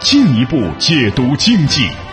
[0.00, 2.07] 进一步解读经济。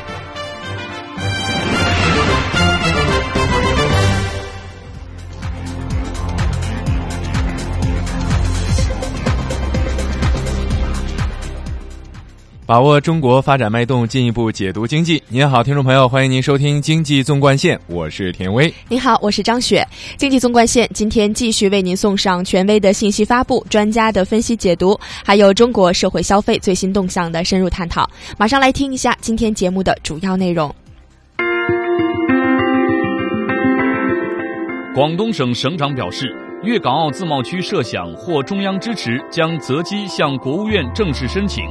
[12.67, 15.21] 把握中国发展脉动，进一步解读经济。
[15.27, 18.73] 您好，听众朋友，欢迎您收听《经济纵贯线》，我是田威。
[18.89, 19.87] 您好，我是张雪。
[20.17, 28.09] 《经济纵贯线》今天继续为您送上权威的信息发布、专家的分析解读，还有中国社会消费最新动向的深入探讨。
[28.35, 30.73] 马上来听一下今天节目的主要内容。
[34.95, 41.63] 广东省省长表示，粤港澳自贸区设想获中央支持，将择机向国务院正式申请。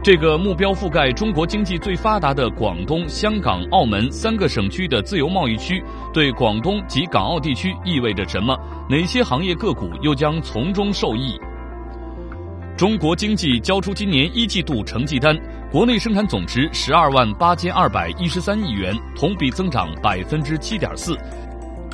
[0.00, 5.82] 这个目标覆盖中国经济最发达的广东、香港、澳门三个省区的自由贸易区，
[6.14, 8.56] 对广东及港澳地区意味着什么？
[8.88, 11.38] 哪些行业个股又将从中受益？
[12.76, 15.36] 中国经济交出今年一季度成绩单，
[15.70, 21.18] 国内生产总值十二万八千二百一十三亿元，同比增长百分之七点四，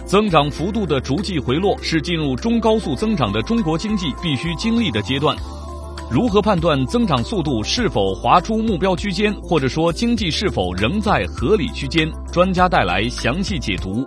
[0.04, 5.34] 增长幅度的逐季回落是进入中高速增长的中国经济必须经历的阶段。
[6.10, 12.08] 如何判断增长速度是否滑出目标区间，或者说经济是否仍在合理区间？
[12.30, 14.04] 专家带来详细解读。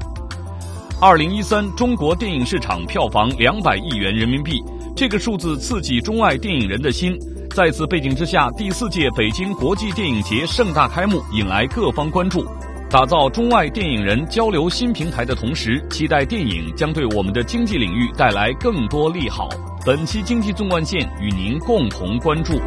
[1.02, 4.64] 二零一三中国电影市场票房两百亿元人民币，
[4.96, 7.18] 这个数字刺激中外电影人的心。
[7.54, 12.46] 在此背景之下，第四届北京国际电影节盛大开幕，引来各方关注。
[12.90, 19.50] 打造中外电影人交流新平台的同时，期待电影将对我们的经济领域带来更多利好。
[19.88, 22.60] 本期经济纵贯线与您共同关注。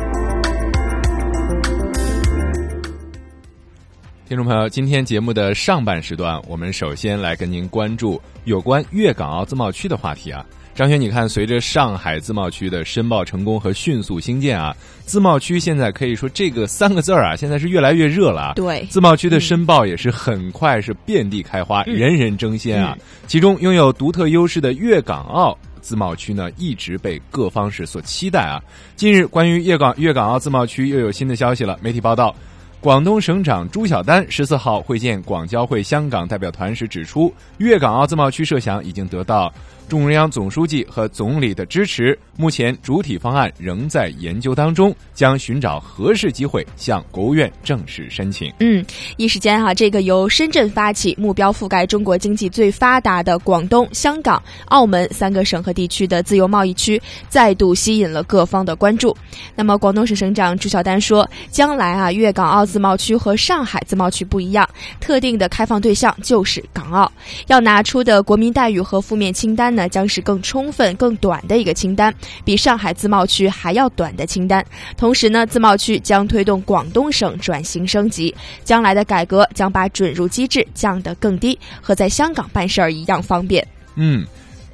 [4.26, 10.42] 听众朋友，今天节目的上半时段，我们首先来跟您关注有关粤港澳自贸区的话题啊。
[10.74, 18.52] 张轩，你看，随着上海自贸区的申报成功和迅速兴建啊，自贸区现在可以说这个三个字儿啊，现在是越来越热了啊。
[18.54, 22.96] 对，自贸区的申报也是很快是遍地开花，人人争先啊。
[23.26, 28.62] 其中拥有独特优势的粤港澳自贸区呢，一直被各方是所期待啊。
[28.94, 32.34] 近日，关于粤港粤港澳自贸区又有新的消息了，媒体报道。
[32.82, 39.52] 广东省长朱小丹十四号会见广交会香港代表团时指出，粤港澳自贸区设想已经得到
[39.90, 48.52] 中央总书记和总理的支持，目前主体方案仍在研究当中，将寻找合适机会向国务院正式申请。
[48.60, 48.86] 嗯，
[49.16, 59.12] 一时间哈，这个由深圳发起、目标覆盖中国经济最发达的广东、香港、澳门三个省和地区的自由贸易区，再度吸引了各方的关注。
[59.56, 64.68] 那么，广东省省长朱小丹说，将来啊，粤港澳自贸区和上海自贸区不一样，
[65.00, 67.10] 特定的开放对象就是港澳，
[67.48, 72.14] 要拿出的国民待遇和负面清单呢，那将是更充分、更短的一个清单，
[72.44, 74.62] 比上海自贸区还要短的清单。
[74.94, 83.66] 同时呢，自贸区将推动广东省转型升级，将来的改革将把准入机制降得更低，和在香港办事儿一样方便。
[83.94, 84.26] 嗯。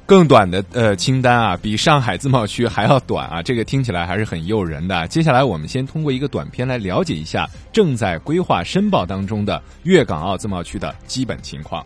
[0.05, 5.05] 更短的呃清单啊，比上海自贸区还要短啊，这个听起来还是很诱人的。
[5.09, 11.85] 接下来我们先通过一个短片来了解一下正在规划申报当中的粤港澳自贸区的基本情况。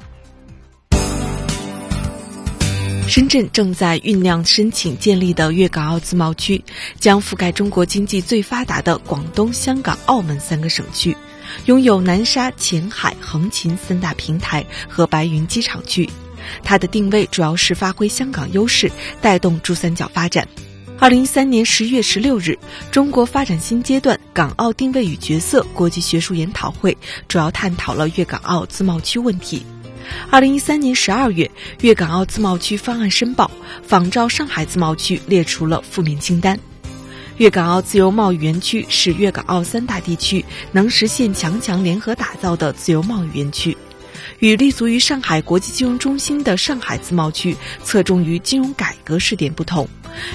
[3.07, 6.63] 深圳正在酝酿申请建立的粤港澳自贸区，
[6.97, 11.15] 将覆盖中国经济最发达的广东、香港、澳门三个省区，
[11.65, 16.09] 拥有南沙、前海、横琴三大平台和白云机场区。
[16.63, 18.89] 它的定位主要是发挥香港优势，
[19.21, 20.47] 带动珠三角发展。
[20.97, 22.57] 二零一三年十月十六日，
[22.91, 26.97] 中国发展新阶段港澳定位与角色国际学术研讨会
[27.27, 29.65] 主要探讨了粤港澳自贸区问题。
[30.29, 31.49] 二零一三年十二月，
[31.81, 33.49] 粤港澳自贸区方案申报
[33.83, 36.59] 仿照上海自贸区列出了负面清单。
[37.37, 43.75] 粤港澳自由贸易园区是粤港澳三大地区能实现强强联合打造的自由贸易园区。
[44.39, 49.87] 与立足于上海国际金融中心的上海自贸区侧重于金融改革试点不同，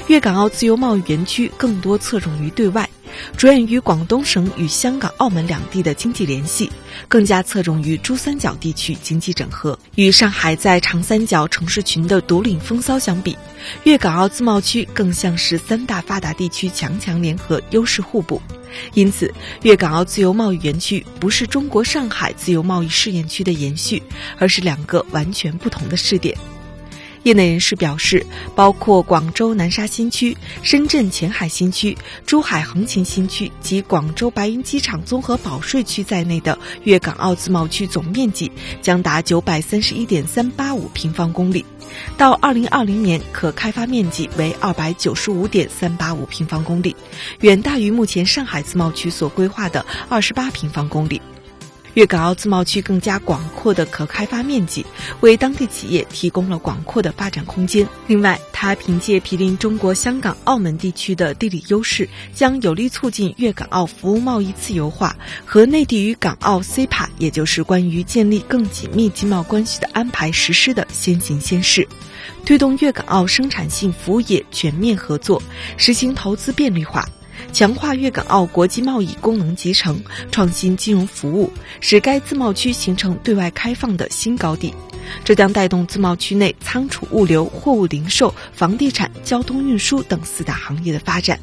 [0.08, 2.88] 粤港澳自由贸易园区更多侧重于对外，
[3.36, 6.70] 着眼于广东省与香港、澳门两地的经济联系，
[7.08, 9.78] 更加侧重于珠三角地区经济整合。
[9.94, 13.36] 与上海在长三角城市群的独领风骚相比，
[13.84, 18.40] 粤港澳自贸区更像是三大发达地区强强联合、优势互补。
[18.92, 19.32] 因此，
[19.62, 24.02] 粤港澳自由贸易园区不是中国上海自由贸易试验区的延续，
[24.38, 26.36] 而是两个完全不同的试点。
[27.26, 28.24] 业内人士表示，
[28.54, 38.48] 包括广州南沙新区、深圳前海新区、珠海横琴新区及广州白云机场综合保税区在内的粤港澳自贸区总面积
[38.80, 41.66] 将达九百三十一点三八五平方公里，
[42.16, 46.94] 到二零二零年可开发面积为二百九十五点三八五平方公里，
[47.40, 51.20] 远大于目前上海自贸区所规划的二十八平方公里。
[51.96, 54.84] 粤港澳自贸区更加广阔的可开发面积，
[55.20, 57.88] 为当地企业提供了广阔的发展空间。
[58.06, 65.16] 另外，它凭借毗邻中国香港、澳门地区的地理优势，将有力促进粤港澳服务贸易自由化
[65.46, 71.88] 和内地与港澳 CPA，也就是关于建立更紧密经贸关系的安排实施的先行先试，
[72.44, 75.42] 推动粤港澳生产性服务业全面合作，
[75.78, 77.08] 实行投资便利化。
[77.52, 80.00] 强化粤港澳国际贸易功能集成，
[80.30, 84.74] 创新金融服务，使该自贸区形成对外开放的新高地。
[85.24, 91.38] 这将带动自贸区内仓储物流、货物零售、房地产、交通运输等四大行业的发展。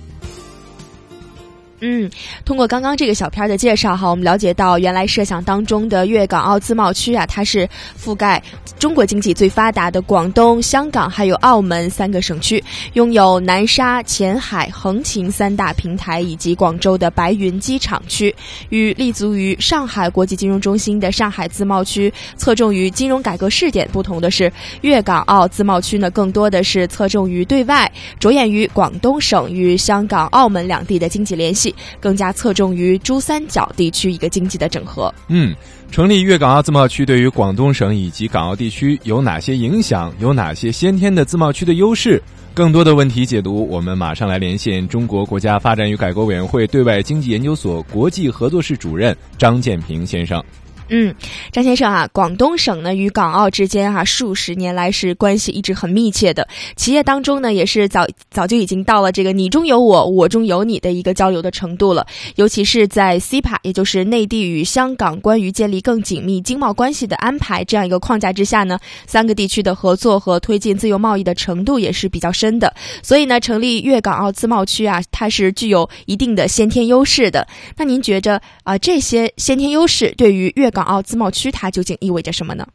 [1.86, 2.10] 嗯，
[2.46, 7.70] 通过刚刚这个小片的介绍哈，我们了解到原来设想当中的粤港澳自贸区啊，它是
[8.02, 8.42] 覆盖
[8.80, 12.64] 中国经济最发达的广东、香港还有澳门三个省区，
[12.94, 18.34] 拥有南沙、前海、横琴三大平台，以及广州的白云机场区。
[18.70, 24.50] 与立足于上海国际金融中心的上海自贸区侧重于金融改革试点不同的是，
[24.84, 27.92] 粤港澳自贸区呢更多的是侧重于对外，
[28.22, 31.73] 着眼于广东省与香港、澳门两地的经济联系。
[32.00, 35.14] 更加侧重于珠三角地区一个经济的整合。
[35.28, 35.56] 嗯，
[35.92, 40.14] 成立粤港澳自贸区对于广东省以及港澳地区有哪些影响？
[40.20, 42.22] 有哪些先天的自贸区的优势？
[42.56, 50.44] 更多的问题解读，我们马上来连线中国国家发展与改革委员会对外经济研究所国际合作室主任张建平先生。
[50.90, 51.14] 嗯，
[51.52, 62.06] 张先生啊，广东省呢与港澳之间哈数十年来是关系一直很密切的，企业当中呢也是早早就已经到了这个你中有我，我中有你的一个交流的程度了。
[62.36, 68.78] 尤其是在 C P A，也就是内地与香港关于建立更紧密经贸关系的安排这样一个框架之下呢，
[69.08, 72.74] 三个地区的合作和推进自由贸易的程度也是比较深的。
[73.02, 77.48] 所以呢，成立粤港澳自贸区啊，它是具有一定的先天优势的。
[77.78, 82.68] 那您觉着啊，这些先天优势对于粤港澳自贸区它究竟意味着什么呢？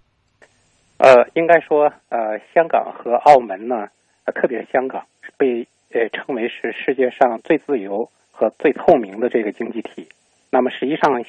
[0.98, 3.86] 呃，应该说，呃，香港和澳门呢，
[4.24, 5.04] 呃、特别是香港，
[5.36, 10.08] 被呃称为是世界上最自由和最透明的这个经济体。
[10.50, 11.22] 那么实际上，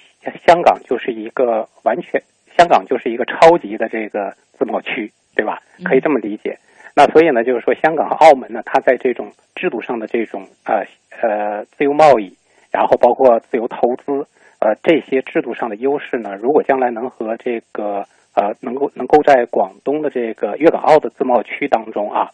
[0.47, 2.19] 香港就是一个完全，
[2.57, 5.61] 香港就是一个超级的这个自贸区，对吧？
[5.85, 6.57] 可以这么理解。
[6.95, 10.83] 那所以呢，就是说，香港和澳门呢，它在这种制度上的这种呃
[11.21, 12.35] 呃自由贸易，
[12.71, 14.27] 然后包括自由投资。
[14.59, 22.29] 呃，这些制度上的优势呢，如果将来能和这个呃，能够能够在广东的这个粤港澳的自贸区当中啊，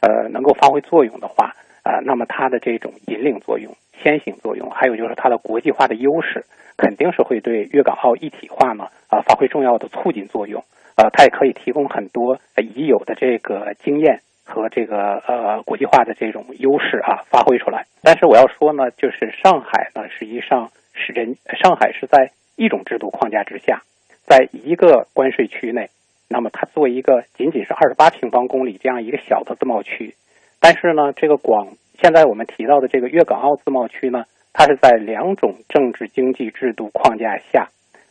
[0.00, 1.54] 呃，能够发挥作用的话，
[1.84, 3.72] 啊，那么它的这种引领作用、
[4.02, 6.44] 先行作用，还有就是它的国际化的优势，
[6.76, 10.64] 肯定是会对粤港澳一体化呢啊发挥重要的促进作用。
[10.96, 17.86] 呃，它也可以提供很多已有的这个经验和这个呃国际化的这种优势啊发挥出来。
[18.02, 20.70] 但是我要说呢，就是上海呢，实际上。
[20.98, 23.82] 是人，上海是在一种制度框架之下，
[24.26, 25.88] 在一个关税区内，
[26.28, 30.14] 那么它作为一个仅仅是二十八平方公里这样一个小的自贸区，
[30.60, 31.68] 但是呢，这个广
[32.00, 37.68] 现在我们提到的这个粤港澳自贸区呢，它是在两种政治经济制度框架下，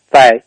[0.10, 0.42] 在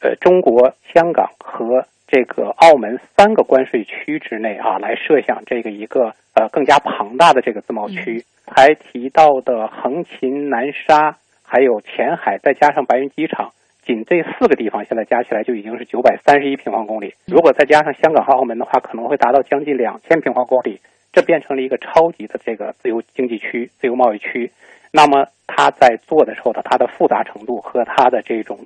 [0.00, 11.16] 呃中国香港和这个澳门三个关税区之内啊，来设想这个一个呃更加庞大的这个自贸区，还提到的横琴南沙。
[11.46, 13.52] 还有前海，再加上白云机场，
[13.84, 17.14] 仅这四个地方现在加起来就已经是九百三十一平方公里。
[17.26, 20.80] 如果再加上香港和澳门的话，可能会达到将近两千平方公里。
[21.12, 24.52] 这变成了一个超级的这个自由经济区、自由贸易区。
[24.92, 28.58] 那么它在做的时候的它的复杂程度和它的这种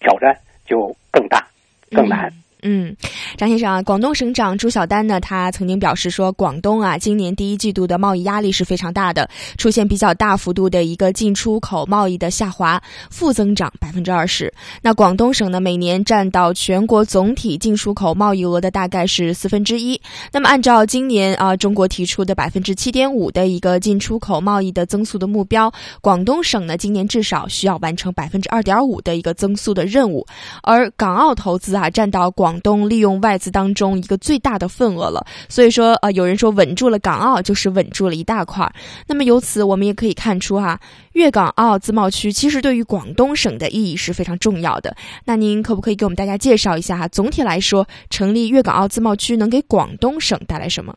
[0.00, 1.46] 挑战就更大、
[1.92, 2.32] 更难。
[2.66, 2.96] 嗯
[3.36, 9.28] 张先生啊，广东省长朱小丹呢，他曾经表示说，广东啊，今年第一季度的贸易压力是非常大的，
[9.58, 14.50] 出现比较大幅度的一个进出口贸易的下滑，负增长百分之二十。
[14.80, 20.00] 那广东省呢，每年占到全国总体进出口贸易额的大概是四分之一。
[20.32, 30.24] 那么按照今年啊，中国提出的百分之七点五的一个进出口贸易的增速的目标，广东省呢，今年至少需要完成百分之二点五的一个增速的任务，
[30.62, 32.53] 而港澳投资啊，占到广。
[32.54, 38.72] 广东利用外资当中一个最大的份额了，所以说呃，有人说稳住了港澳，就是稳住了一大块。
[39.08, 40.78] 那么由此我们也可以看出哈，
[41.14, 44.94] 粤港澳自贸区其实对于广东省的意义是非常重要的。
[45.24, 47.08] 那您可不可以给我们大家介绍一下哈？
[47.08, 50.94] 总体来说，成立粤港澳自贸区能给广东省带来什么？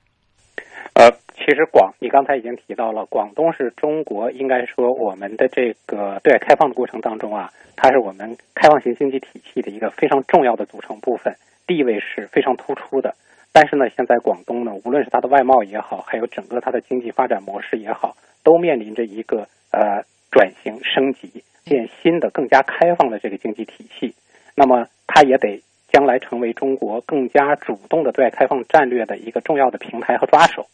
[0.93, 1.11] 呃，
[1.47, 11.37] 其实广，你刚才已经提到了，广东是中国应该说我们的这个对外开放的过程当中啊，它是我们开放型经济体系的一个非常重要的组成部分。
[11.65, 13.15] 地位是非常突出的，
[13.53, 24.13] 但是呢，现在广东呢，无论是它的外贸也好，还有整个它的经济发展模式也好，都面临着一个呃转型升级、建新的、更加开放的这个经济体系。
[24.53, 30.67] 那么，它也得将来成为中国更加主动的对外开放战略的一个重要的平台和抓手。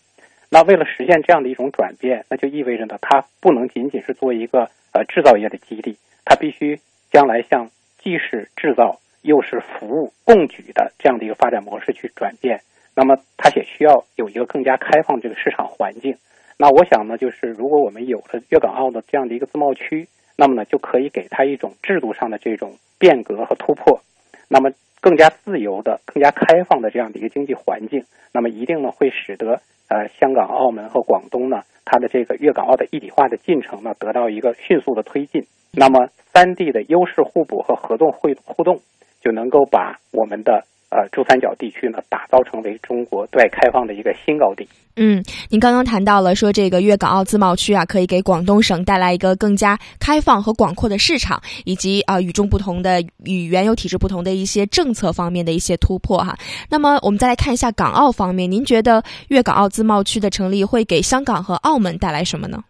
[0.53, 6.79] 那为了实现这样的一种转变，那就意味着呢，它不能仅仅是做一个呃制造业的基地，它必须
[7.11, 8.99] 将来向既是制造。
[9.23, 12.59] 又是服务共举的这样的一个发展模式去转变，
[12.93, 16.17] 那么它也需要有一个更加开放这个市场环境。
[16.57, 24.01] 那我想呢，就是如果我们有了粤港澳的这样的一个自贸区，那么呢就可以给它一种制度上的这种变革和突破，
[24.49, 24.71] 那么
[25.03, 35.43] 更加自由的、更加开放的这样的一个经济环境，那么一定呢会使得呃香港、澳门和广东呢它的这个粤港澳的一体化的进程呢得到一个迅速的推进。
[35.73, 38.79] 那么三地的优势互补和合作会互动。
[39.23, 44.67] 就能够把我们的呃珠三角地区呢打造成为中国对外开放的一个新高地。
[44.95, 56.37] 嗯，您刚刚谈到了说这个粤港澳自贸区啊，可以给广东省带来一个更加开放和广阔的市场，以及啊与众不同的、与原有体制不同的一些政策方面的一些突破哈。
[56.69, 62.63] 那么我们再来看一下港澳方面，您觉得粤港澳自贸区的成立会给香港和澳门带来什么呢？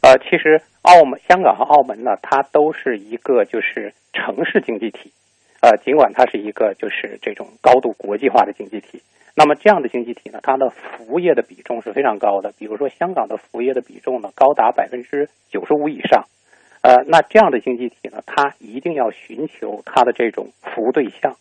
[0.00, 5.12] 呃，其实澳门、香港和澳门呢，它都是一个就是城市经济体。
[5.60, 9.02] 呃，尽管它是一个就是这种高度国际化的经济体，
[9.34, 12.52] 那么这样的经济体呢，它的服务业的比重是非常高的。
[12.58, 16.24] 比如说，香港的服务业的比重呢，高达百分之九十五以上。
[16.82, 21.36] 呃，那这样的经济体呢，它一定要寻求它的这种服务对象。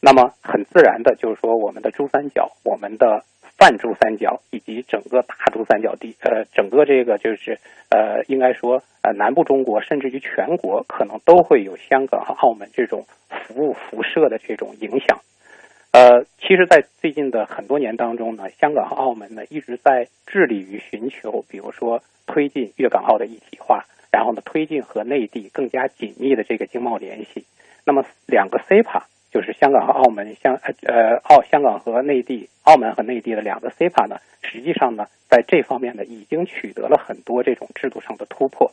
[0.00, 3.24] 那么很自然的，就是说我们的珠三角，我们的。
[3.56, 15.20] 泛珠三角以及整个大珠三角地，呃，整个这个就是，呃，应该说，呃，南部中国甚至于全国，可能都会有香港和澳门这种服务辐射的这种影响。
[15.92, 27.46] 呃，其实，在最近的很多年当中呢，香港和澳门呢一直在致力于寻求，比如说推进粤港澳的一体化，然后呢，推进和内地更加紧密的这个经贸联系。
[27.86, 29.04] 那么，两个 CPA。
[29.34, 30.54] 就是香港和澳门，香
[30.86, 38.70] 呃澳香港和内地，澳门和内地的两个 CPA 呢，实际上呢，在这方面呢，已经取得了很多这种制度上的突破。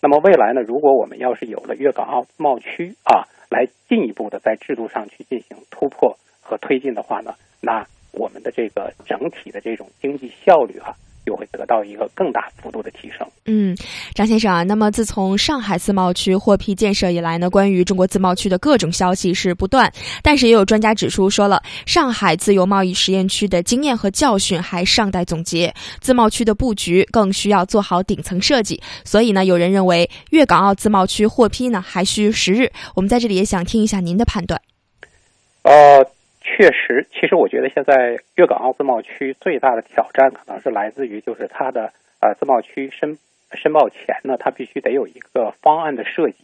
[0.00, 10.94] 那么未来呢，如果我们要是有了粤港澳自贸区啊，来进一步的在制度上去进行突破和推进的话呢，那我们的这个整体的这种经济效率啊。
[11.74, 13.26] 到一个更大幅度的提升。
[13.46, 13.76] 嗯，
[14.14, 28.80] 张先生啊，那么自从上海自贸区获批建设以来呢，关于中国自贸区的各种消息是不断，但是也有专家指出，说了上海自由贸易实验区的经验和教训还尚待总结，自贸区的布局更需要做好顶层设计。
[29.04, 32.70] 所以呢，有人认为粤港澳自贸区获批呢还需时日。
[32.94, 34.60] 我们在这里也想听一下您的判断。
[35.62, 36.06] 呃。
[36.44, 43.18] 确实，其实我觉得现在粤港澳自贸区最大的挑战可能是来自于，就是它的呃自贸区申
[43.52, 46.36] 申报前呢，它必须得有一个方案的设计。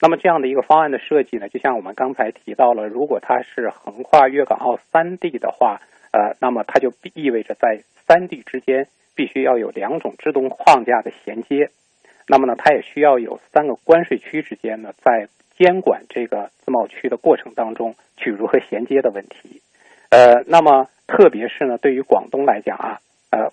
[0.00, 11.68] 那么这样的一个方案的设计呢，就像我们刚才提到了，如果它是横跨粤港澳三地的话，呃，那么它就意味着在三地之间必须要有两种制度框架的衔接。
[12.26, 19.60] 那么呢，它也需要有三个关税区之间呢，在监管这个自贸区的过程当中，去如何衔接的问题，
[20.10, 23.00] 呃，那么特别是呢，对于广东来讲啊，
[23.30, 23.50] 呃，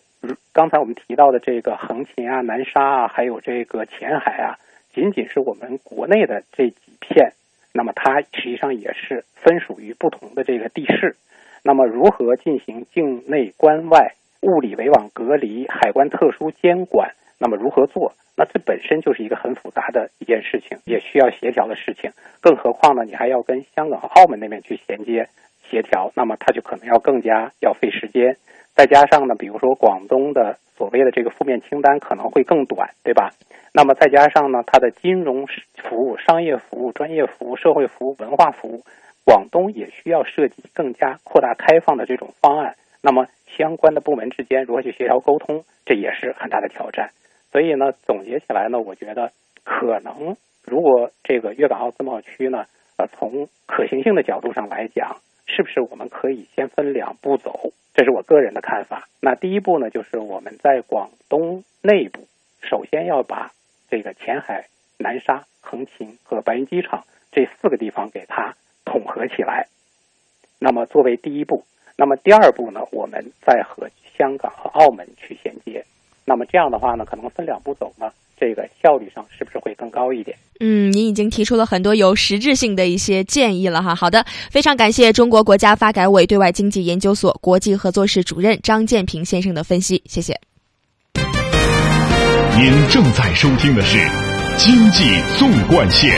[0.54, 4.60] 刚才我们提到的这个横琴啊、南沙啊，还有这个前海啊，
[4.94, 7.34] 仅仅是我们国内的这几片，
[7.74, 11.16] 那么它实际上也是分属于不同的这个地势，
[11.64, 17.16] 那么如何进行境内关外物理围网隔离、海关特殊监管？
[17.40, 18.14] 那么如何做？
[18.38, 22.12] 那这本身就是一个很复杂的一件事情，也需要协调的事情。
[22.42, 25.30] 更何况呢，你还要跟香港澳门那边去衔接，
[25.70, 28.36] 协调，那么它就可能要更加要费时间。
[28.74, 33.32] 再加上呢，比如说广东的所谓的这个负面清单可能会更短，对吧？
[33.72, 38.84] 那么再加上呢，它的金融服务、商业服务、专业服务、社会服务、文化服务，
[39.24, 42.76] 广东也需要设计更加扩大开放的这种方案。
[43.02, 43.28] 那么
[43.58, 47.12] 相关的部门之间如何去协调沟通，这也是很大的挑战。
[47.56, 49.32] 所以呢，总结起来呢，我觉得
[49.64, 50.36] 可能
[50.66, 52.66] 如果这个粤港澳自贸区呢，
[52.98, 57.72] 呃，从可行性的角度上来讲，是不是我们可以先分两步走？
[57.94, 59.08] 这是我个人的看法。
[59.22, 62.28] 那第一步呢，就是我们在广东内部，
[62.62, 63.54] 首先要把
[63.90, 64.66] 这个前海、
[64.98, 69.68] 南沙、横琴和白云机场这四个地方给它统合起来。
[70.60, 71.64] 那么作为第一步，
[71.96, 75.86] 那么第二步呢，我们再和香港和澳门去衔接。
[76.28, 80.36] 那么这样的话呢，可能分两步走呢，这个效率上是不是会更高一点？
[80.60, 83.94] 嗯，您已经提出了很多有实质性的一些建议了哈。
[83.94, 90.36] 好的，非常感谢中国国家发改委对外经济研究所国际合作室主任张建平先生的分析，谢谢。
[92.58, 93.98] 您正在收听的是
[94.58, 95.04] 《经济
[95.38, 96.10] 纵贯线》。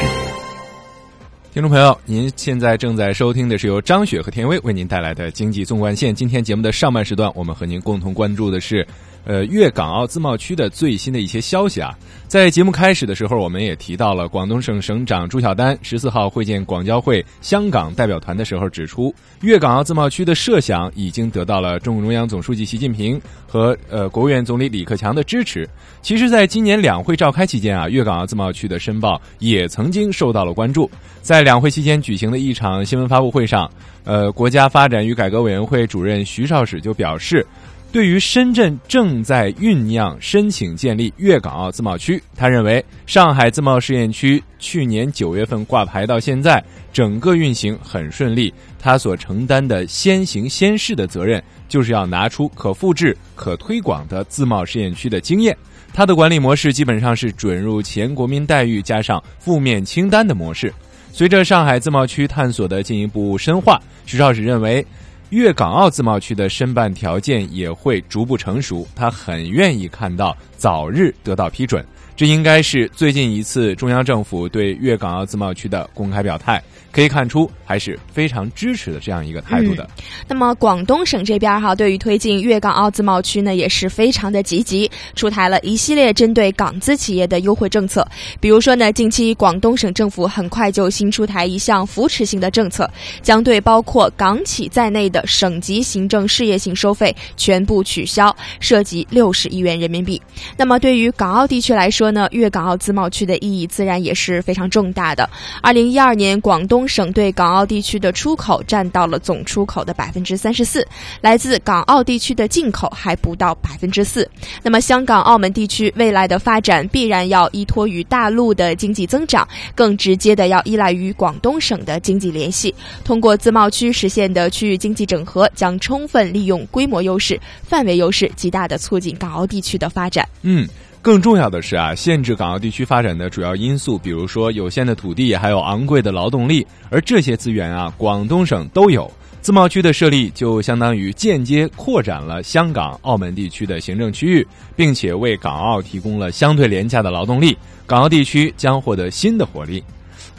[1.51, 6.13] 听众朋友，您现在正在收听的是由张雪和田薇为您带来的《经济纵贯线》。
[6.15, 8.87] 今天节目的上半时段，我们和您共同关注的是。
[9.27, 11.93] 呃，粤港澳自贸区的最新的一些消息啊，
[12.29, 25.67] 在节目开始的时候，我们也提到了广东省省长朱晓丹十四号会见广交会香港代表团的时候指出，粤港澳自贸区的设想已经得到了中共中央总书记习近平和呃国务院总理李克强的支持。
[26.01, 30.89] 其实，在今年两会召开期间啊，粤港澳自贸区的申报也曾经受到了关注。
[31.21, 33.69] 在两会期间举行的一场新闻发布会上，
[34.05, 37.45] 呃，国家发展与改革委员会主任徐绍史就表示。
[37.89, 46.63] 对于深圳正在酝酿申请建立粤港澳自贸区，他认为上海自贸试验区去年九月份挂牌到现在，
[46.93, 48.53] 整个运行很顺利。
[48.77, 55.57] 他所承担的先行先试的责任，就是要拿出可复制、可推广的自贸试验区的经验。
[55.91, 60.71] 他的管理模式基本上是准入前国民待遇加上负面清单的模式。
[61.11, 64.85] 随着上海自贸区探索的进一步深化，徐少史认为。
[65.29, 71.85] 粤港澳自贸区的申办条件也会逐步成熟，他很愿意看到早日得到批准。
[72.15, 76.63] 这应该是最近一次中央政府对粤港澳自贸区的公开表态。
[76.97, 79.87] 可以看出，还是非常支持的这样一个态度的。
[80.27, 88.03] 那么，广东省这边哈，对于推进粤港澳自贸区呢，也是非常的积极，出台了一系列针对港资企业的优惠政策。
[88.39, 92.89] 比如说呢，近期广东省政府很快就新出台一项扶持性的政策，
[93.21, 100.19] 将对包括港企在内的省级行政事业性收费全部取消，涉及六十亿元人民币。
[100.57, 105.29] 那么，对于港澳地区来说呢，粤港澳自贸区的意义自然也是非常重大的。
[105.61, 110.87] 二零一二年，广东省对港澳地区的出口占到了总出口的百分之三十四，
[111.21, 114.29] 来自港澳地区的进口还不到百分之四。
[114.63, 122.73] 那么，香港、澳门地区未来的发展必然要依托于大陆的经济增长，更直接的要依赖于广东省的经济联系。
[123.03, 130.27] 通过自贸区实现的区域经济整合，将充分利用规模优势、范围优势，极大的促进港澳地区的发展。
[130.41, 130.67] 嗯。
[131.07, 139.09] 更重要的是啊，限制港澳地区发展的主要因素，比如说有限的土地，还有昂贵的劳动力，而这些资源啊，广东省都有。
[139.39, 149.81] 自贸区的设立就相当于间接扩展了香港、澳门地区的行政区域，并且为港澳提供了相对廉价的劳动力，港澳地区将获得新的活力。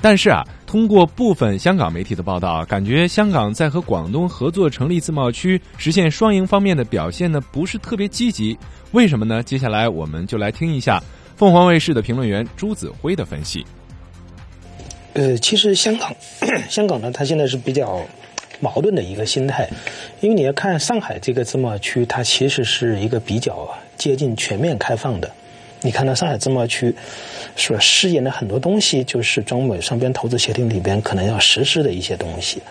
[0.00, 8.56] 但是啊，通过部分香港媒体的报道，感觉香港在和广东合作成立自贸区、实现双赢方面的表现呢，不是特别积极。
[8.92, 9.42] 为什么呢？
[9.42, 11.02] 接下来我们就来听一下
[11.36, 13.64] 凤凰卫视的评论员朱子辉的分析。
[15.12, 16.14] 呃，其实香港，
[16.70, 18.00] 香港呢，它现在是比较
[18.60, 19.68] 矛盾的一个心态，
[20.20, 25.30] 因为你要看上海这个自贸区，它其实是一个比较接近全面开放的。
[25.82, 26.92] 你看到上海自贸区
[27.56, 32.62] 所试验的很多东西，就是中美双边投资协定里边可能要实施的一些东西，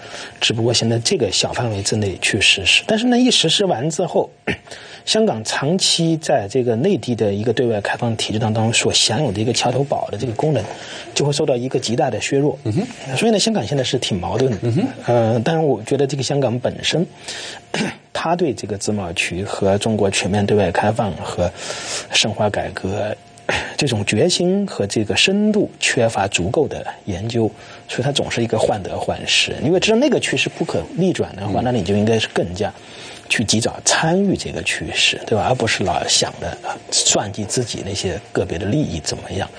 [0.42, 4.30] 只不过现在这个小范围之内去实施，但是呢，一实施完之后。
[5.08, 10.62] 香港长期在这个内地的一个对外开放体制当中所享有的一个桥头堡的这个功能，
[11.15, 12.60] 就会受到一个极大的削弱。
[12.65, 14.58] 嗯哼，所以呢，香港现在是挺矛盾的。
[14.63, 17.08] 嗯哼，呃，但是我觉得这个香港本身，
[18.12, 21.50] 他对这个自贸区和中国全面对外开放和
[22.12, 23.15] 深化改革
[23.78, 27.50] 这种决心和这个深度缺乏足够的研究，
[27.88, 29.56] 所以它总是一个患得患失。
[29.63, 32.74] 因为知道那个趋势不可逆转的话，那你就应该是更加。
[33.30, 35.46] 去及早参与这个趋势，对吧？
[35.48, 36.58] 而不是老想着
[36.92, 39.50] 算计自己那些个别的利益怎么样？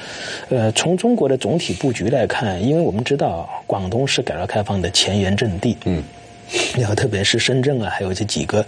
[0.48, 6.02] 呃，从中国的总体布局来看，因为我们知道广东是改革开放的前沿阵地，嗯，
[6.78, 8.64] 然后特别是深圳啊，还有这几个，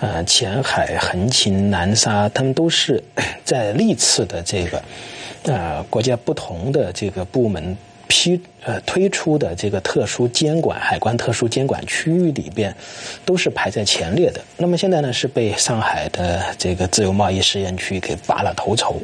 [0.00, 3.02] 呃，前海、横琴、南沙，他们都是
[3.44, 4.82] 在历次的这个，
[5.44, 7.76] 呃，国家不同的这个部门
[8.10, 12.74] 批呃推出的这个特殊监管海关特殊监管区域里边，
[13.24, 14.40] 都是排在前列的。
[14.56, 19.00] 那么现在呢，是被上海的这个自由贸易试验区给拔了头筹，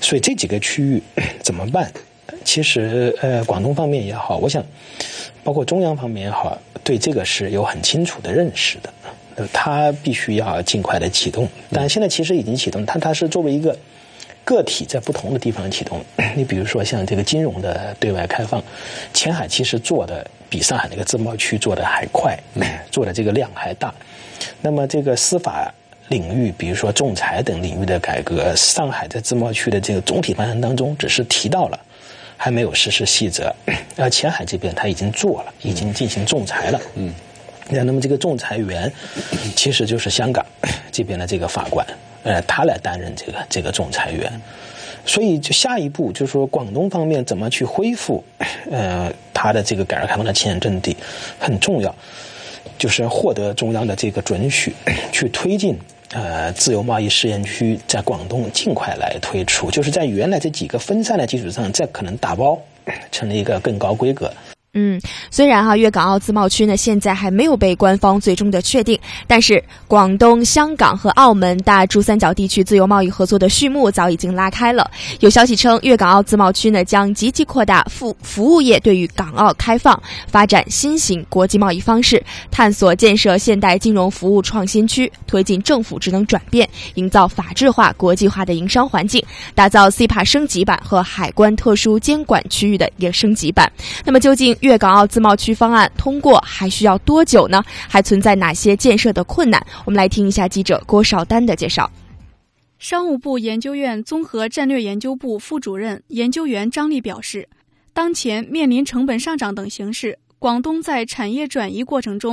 [0.00, 1.02] 所以这几个区域
[1.42, 1.92] 怎么办？
[2.44, 4.64] 其实，呃，广东方面也好，我想，
[5.42, 8.90] 包括中央方面也好，对这个是有很清楚的认识的。
[9.52, 13.76] 它必须要尽快的启动，但现在其实已经启动，它它是作为一个
[14.44, 16.04] 个体在不同的地方启动。
[16.36, 18.62] 你比如说像这个金融的对外开放，
[19.12, 22.38] 前海其实做的比上海那个自贸区做的还快，
[22.92, 23.92] 做的这个量还大。
[24.60, 25.72] 那么这个司法
[26.08, 31.80] 领域，比如说仲裁等领域的改革，上海在自贸区的这个总体方案当中只是提到了。
[32.36, 33.54] 还没有实施细则，
[33.96, 36.80] 而前海这边他已经做了，已经进行仲裁了。
[36.96, 37.14] 嗯，
[37.70, 38.92] 那那么这个仲裁员
[39.54, 40.44] 其实就是香港
[40.90, 41.86] 这边的这个法官，
[42.24, 44.40] 呃，他来担任这个这个仲裁员。
[45.06, 48.24] 所以就下一步就是说，广东方面怎么去恢复
[48.70, 50.96] 呃他的这个改革开放的前沿阵地
[51.38, 51.94] 很重要，
[52.76, 54.74] 就是获得中央的这个准许
[55.12, 55.78] 去推进。
[56.12, 62.56] 呃，自由贸易试验区在广东尽快来推出，就是在原来这几个分散的基础上，再可能打包
[63.10, 64.32] 成了一个更高规格。
[64.74, 74.90] 嗯，虽然哈粤港澳自贸区呢现在还没有被官方最终的确定，但是广东、香港和澳门大珠三角地区自由贸易合作的序幕早已经拉开了。
[75.20, 93.70] 有消息称，粤港澳自贸区呢将积极扩大服服务业对于港澳开放，发展新型国际贸易方式，探索建设现代金融服务创新区，推进政府职能转变，营造法治化、国际化的营商环境，打造 CPA 升级版和海关特殊监管区域的一个升级版。
[94.04, 94.52] 那么究竟？
[94.64, 97.62] 粤港澳自贸区方案通过还需要多久呢？
[97.86, 99.64] 还存在哪些建设的困难？
[99.84, 101.90] 我们来听一下记者郭少丹的介绍。
[102.78, 107.46] 商务部研究院综合战略研究部副主任研究员张丽表示，
[107.92, 112.32] 当前面临成本上涨等形势，广东在产业转移过程中